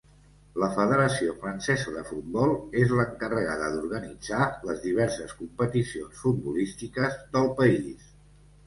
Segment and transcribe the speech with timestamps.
[0.61, 2.55] La Federació Francesa de Futbol
[2.85, 8.13] és l'encarregada d'organitzar les diverses competicions futbolístiques del país.